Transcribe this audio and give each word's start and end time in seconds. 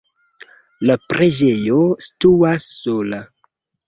La 0.89 0.95
preĝejo 1.13 1.81
situas 2.05 2.65
sola. 2.79 3.21